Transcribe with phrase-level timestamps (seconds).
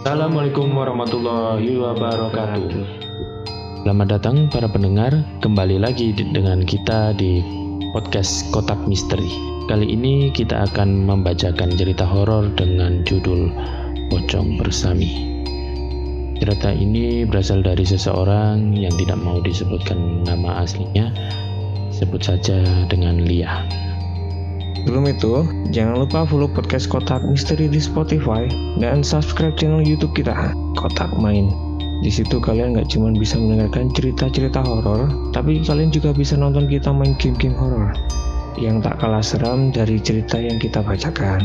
[0.00, 2.72] Assalamualaikum warahmatullahi wabarakatuh.
[3.84, 5.12] Selamat datang para pendengar,
[5.44, 7.44] kembali lagi dengan kita di
[7.92, 9.28] podcast Kotak Misteri.
[9.68, 13.52] Kali ini kita akan membacakan cerita horor dengan judul
[14.08, 15.36] Pocong Bersami.
[16.40, 21.12] Cerita ini berasal dari seseorang yang tidak mau disebutkan nama aslinya,
[21.92, 22.56] sebut saja
[22.88, 23.68] dengan Lia.
[24.80, 25.44] Sebelum itu,
[25.76, 28.48] jangan lupa follow podcast Kotak Misteri di Spotify
[28.80, 31.52] dan subscribe channel YouTube kita, Kotak Main.
[32.00, 36.88] Di situ kalian nggak cuma bisa mendengarkan cerita-cerita horor, tapi kalian juga bisa nonton kita
[36.96, 37.92] main game-game horor
[38.56, 41.44] yang tak kalah seram dari cerita yang kita bacakan.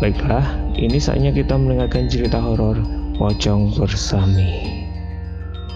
[0.00, 2.80] Baiklah, ini saatnya kita mendengarkan cerita horor
[3.20, 4.80] Pocong Bersami.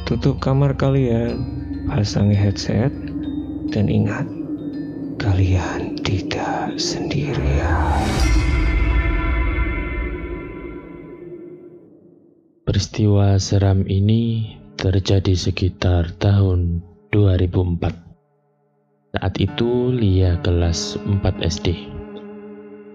[0.09, 1.37] Tutup kamar kalian,
[1.84, 2.88] pasang headset,
[3.68, 4.24] dan ingat,
[5.24, 8.05] kalian tidak sendirian.
[12.69, 19.16] Peristiwa seram ini terjadi sekitar tahun 2004.
[19.16, 21.73] Saat itu Lia kelas 4 SD.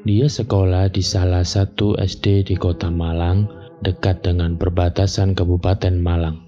[0.06, 3.50] Dia sekolah di salah satu SD di kota Malang
[3.82, 6.46] dekat dengan perbatasan Kabupaten Malang.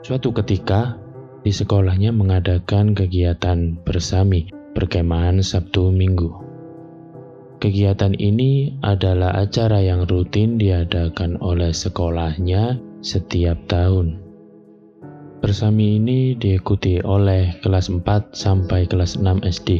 [0.00, 1.04] Suatu ketika,
[1.46, 6.42] di sekolahnya mengadakan kegiatan bersami perkemahan Sabtu Minggu.
[7.62, 14.18] Kegiatan ini adalah acara yang rutin diadakan oleh sekolahnya setiap tahun.
[15.38, 19.70] Bersami ini diikuti oleh kelas 4 sampai kelas 6 SD.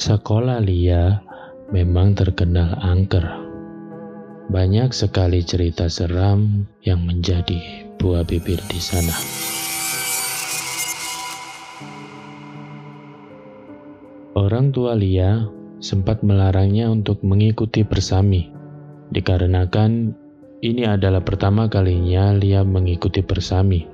[0.00, 1.20] Sekolah Lia
[1.68, 3.28] memang terkenal angker.
[4.48, 9.12] Banyak sekali cerita seram yang menjadi buah bibir di sana.
[14.34, 15.46] Orang tua Lia
[15.78, 18.50] sempat melarangnya untuk mengikuti bersami,
[19.14, 20.10] dikarenakan
[20.58, 23.86] ini adalah pertama kalinya Lia mengikuti bersami,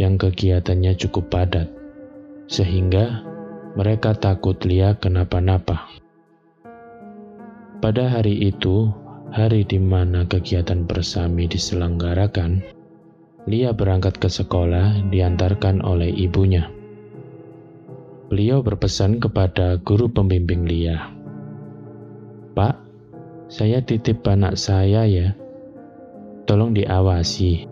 [0.00, 1.68] yang kegiatannya cukup padat,
[2.48, 3.20] sehingga
[3.76, 5.84] mereka takut Lia kenapa-napa.
[7.84, 8.88] Pada hari itu,
[9.36, 12.64] hari di mana kegiatan bersami diselenggarakan,
[13.44, 16.77] Lia berangkat ke sekolah diantarkan oleh ibunya.
[18.28, 21.16] Beliau berpesan kepada guru pembimbing Lia.
[22.52, 22.76] Pak,
[23.48, 25.32] saya titip anak saya ya.
[26.44, 27.64] Tolong diawasi.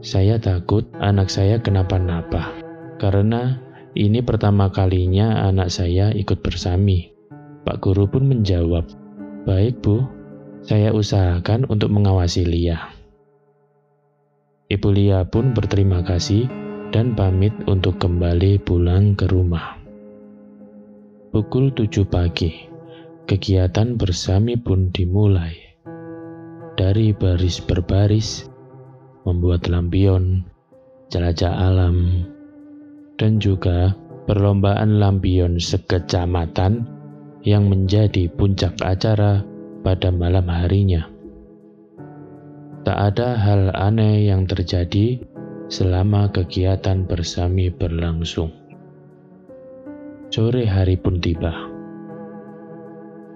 [0.00, 2.56] Saya takut anak saya kenapa-napa.
[2.96, 3.60] Karena
[3.92, 7.12] ini pertama kalinya anak saya ikut bersami.
[7.68, 8.88] Pak guru pun menjawab,
[9.44, 10.08] Baik bu,
[10.64, 12.96] saya usahakan untuk mengawasi Lia.
[14.72, 16.48] Ibu Lia pun berterima kasih
[16.92, 19.77] dan pamit untuk kembali pulang ke rumah.
[21.38, 22.50] Pukul 7 pagi,
[23.22, 25.54] kegiatan bersami pun dimulai.
[26.74, 28.50] Dari baris berbaris,
[29.22, 30.42] membuat lampion,
[31.14, 32.26] jelajah alam,
[33.22, 33.94] dan juga
[34.26, 36.90] perlombaan lampion sekecamatan
[37.46, 39.46] yang menjadi puncak acara
[39.86, 41.06] pada malam harinya.
[42.82, 45.22] Tak ada hal aneh yang terjadi
[45.70, 48.57] selama kegiatan bersami berlangsung.
[50.28, 51.56] Sore hari pun tiba.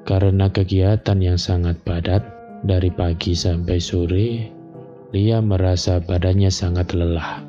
[0.04, 2.20] Karena kegiatan yang sangat padat
[2.69, 4.28] dari pagi sampai sore,
[5.16, 7.41] Lia merasa badannya sangat lelah.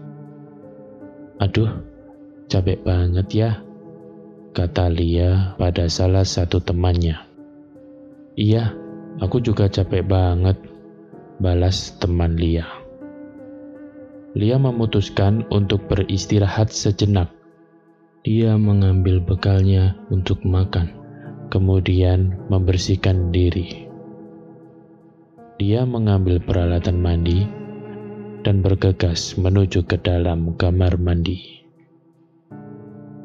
[1.43, 1.75] Aduh,
[2.47, 3.51] capek banget ya,
[4.55, 7.19] kata Lia pada salah satu temannya.
[8.39, 8.71] Iya,
[9.19, 10.55] aku juga capek banget,
[11.43, 12.63] balas teman Lia.
[14.39, 17.42] Lia memutuskan untuk beristirahat sejenak
[18.23, 20.95] dia mengambil bekalnya untuk makan,
[21.51, 23.91] kemudian membersihkan diri.
[25.59, 27.43] Dia mengambil peralatan mandi
[28.47, 31.67] dan bergegas menuju ke dalam kamar mandi.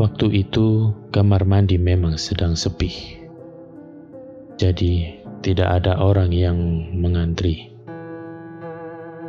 [0.02, 3.22] Waktu itu, kamar mandi memang sedang sepi,
[4.58, 6.58] jadi tidak ada orang yang
[6.98, 7.70] mengantri.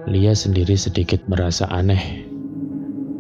[0.10, 2.26] Lia sendiri sedikit merasa aneh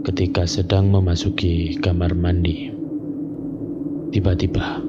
[0.07, 2.71] ketika sedang memasuki kamar mandi.
[4.09, 4.81] Tiba-tiba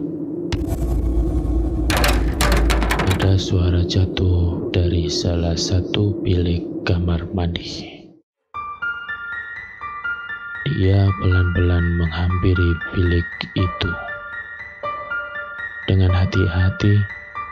[3.10, 8.00] ada suara jatuh dari salah satu bilik kamar mandi.
[10.70, 13.28] Dia pelan-pelan menghampiri bilik
[13.58, 13.90] itu.
[15.90, 16.94] Dengan hati-hati,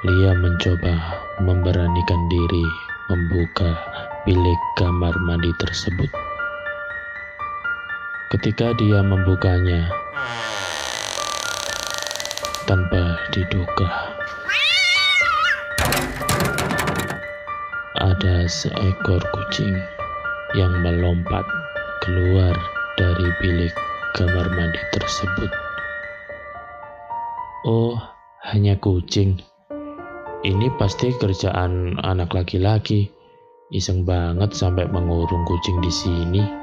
[0.07, 0.95] Lia mencoba
[1.43, 2.67] memberanikan diri
[3.11, 3.75] membuka
[4.23, 6.28] bilik kamar mandi tersebut.
[8.29, 9.89] Ketika dia membukanya
[12.69, 13.89] tanpa diduga,
[17.97, 19.81] ada seekor kucing
[20.61, 21.41] yang melompat
[22.05, 22.53] keluar
[23.01, 23.73] dari bilik
[24.13, 25.49] kamar mandi tersebut.
[27.65, 27.97] Oh,
[28.45, 29.41] hanya kucing.
[30.45, 33.09] Ini pasti kerjaan anak laki-laki.
[33.73, 36.58] Iseng banget sampai mengurung kucing di sini.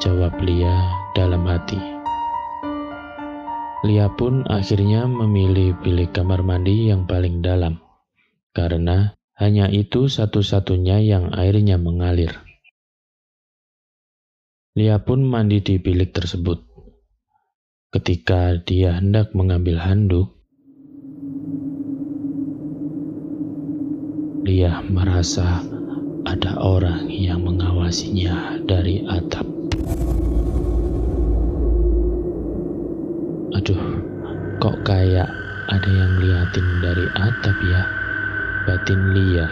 [0.00, 1.76] Jawab Lia dalam hati.
[3.84, 7.84] Lia pun akhirnya memilih bilik kamar mandi yang paling dalam.
[8.56, 12.32] Karena hanya itu satu-satunya yang airnya mengalir.
[14.72, 16.64] Lia pun mandi di bilik tersebut.
[17.92, 20.32] Ketika dia hendak mengambil handuk,
[24.48, 25.60] Lia merasa
[26.24, 29.59] ada orang yang mengawasinya dari atap.
[34.70, 35.26] Kok kayak
[35.66, 37.82] ada yang liatin dari atap ya?
[38.70, 39.50] Batin Lia.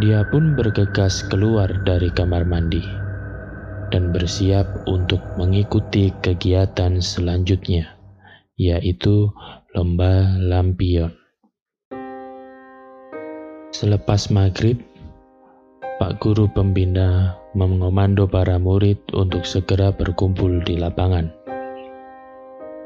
[0.00, 2.80] Dia pun bergegas keluar dari kamar mandi
[3.92, 8.00] dan bersiap untuk mengikuti kegiatan selanjutnya,
[8.56, 9.28] yaitu
[9.76, 11.12] lomba lampion.
[13.76, 14.80] Selepas maghrib,
[16.00, 21.39] Pak Guru Pembina mengomando para murid untuk segera berkumpul di lapangan.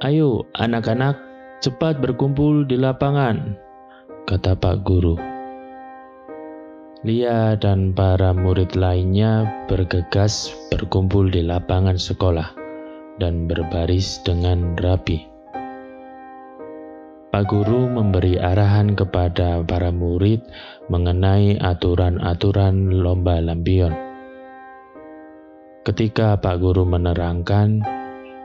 [0.05, 1.17] Ayo anak-anak,
[1.65, 3.57] cepat berkumpul di lapangan,
[4.29, 5.17] kata Pak Guru.
[7.09, 12.53] Lia dan para murid lainnya bergegas berkumpul di lapangan sekolah
[13.17, 15.25] dan berbaris dengan rapi.
[17.33, 20.45] Pak Guru memberi arahan kepada para murid
[20.93, 23.97] mengenai aturan-aturan lomba lampion.
[25.89, 27.81] Ketika Pak Guru menerangkan,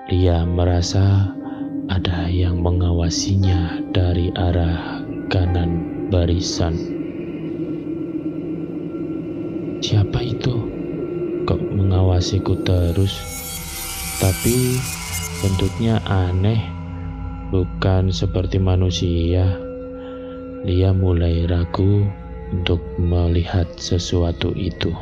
[0.07, 1.35] dia merasa
[1.89, 5.01] ada yang mengawasinya dari arah
[5.33, 6.77] kanan barisan.
[9.81, 10.53] Siapa itu?
[11.49, 13.17] Kok mengawasiku terus?
[14.21, 14.77] Tapi
[15.41, 16.61] bentuknya aneh
[17.49, 19.57] bukan seperti manusia.
[20.69, 22.05] Dia mulai ragu
[22.53, 24.93] untuk melihat sesuatu itu.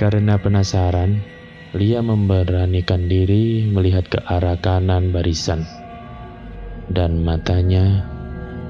[0.00, 1.35] Karena penasaran,
[1.76, 5.60] Lia memberanikan diri melihat ke arah kanan barisan,
[6.88, 8.00] dan matanya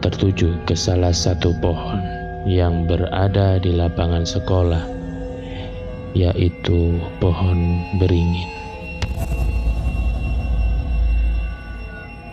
[0.03, 2.03] tertuju ke salah satu pohon
[2.51, 4.83] yang berada di lapangan sekolah,
[6.19, 8.51] yaitu pohon beringin.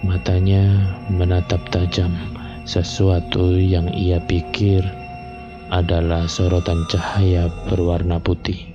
[0.01, 2.17] Matanya menatap tajam
[2.65, 4.81] sesuatu yang ia pikir
[5.69, 8.72] adalah sorotan cahaya berwarna putih.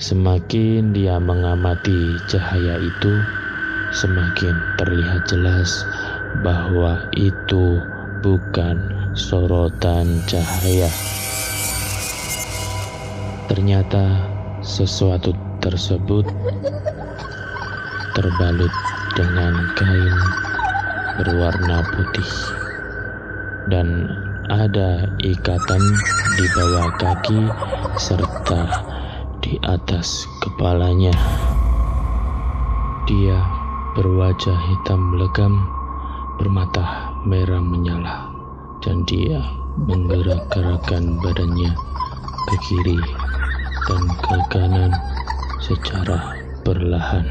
[0.00, 3.20] Semakin dia mengamati cahaya itu,
[3.92, 5.84] semakin terlihat jelas
[6.40, 7.76] bahwa itu
[8.24, 8.80] bukan
[9.12, 10.88] sorotan cahaya.
[13.52, 14.24] Ternyata
[14.64, 16.24] sesuatu tersebut
[18.16, 18.72] terbalut
[19.20, 20.16] dengan kain
[21.20, 22.32] berwarna putih
[23.68, 24.08] dan
[24.48, 25.82] ada ikatan
[26.40, 27.40] di bawah kaki
[28.00, 28.96] serta
[29.50, 31.10] di atas kepalanya.
[33.10, 33.34] Dia
[33.98, 35.66] berwajah hitam legam,
[36.38, 38.30] bermata merah menyala,
[38.78, 39.42] dan dia
[39.90, 41.74] menggerak-gerakkan badannya
[42.46, 43.02] ke kiri
[43.90, 44.94] dan ke kanan
[45.58, 47.26] secara perlahan.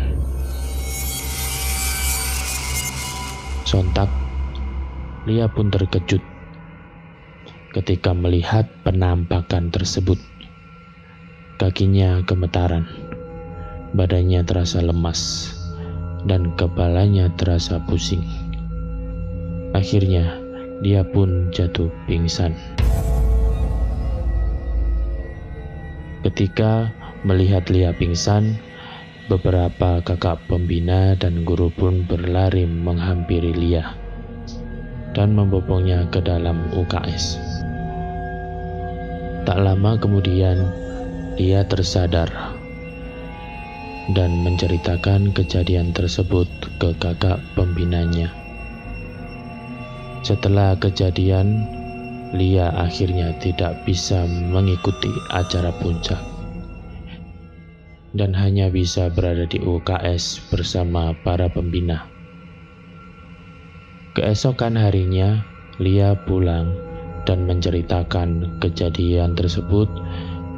[3.64, 4.12] Sontak,
[5.24, 6.20] Lia pun terkejut
[7.72, 10.20] ketika melihat penampakan tersebut.
[11.60, 12.88] Kakinya gemetaran,
[13.92, 15.51] badannya terasa lemas,
[16.25, 18.24] dan kepalanya terasa pusing.
[19.75, 20.39] Akhirnya,
[20.80, 22.56] dia pun jatuh pingsan.
[26.24, 26.89] Ketika
[27.28, 28.58] melihat Lia pingsan,
[29.30, 33.94] Beberapa kakak pembina dan guru pun berlari menghampiri Lia
[35.13, 37.38] dan membopongnya ke dalam UKS.
[39.46, 40.66] Tak lama kemudian,
[41.39, 42.27] Lia tersadar
[44.12, 46.51] dan menceritakan kejadian tersebut
[46.84, 48.27] ke kakak pembinanya.
[50.19, 51.63] Setelah kejadian,
[52.36, 56.19] Lia akhirnya tidak bisa mengikuti acara puncak
[58.12, 62.03] dan hanya bisa berada di UKS bersama para pembina.
[64.12, 65.39] Keesokan harinya,
[65.79, 66.75] Lia pulang
[67.24, 69.88] dan menceritakan kejadian tersebut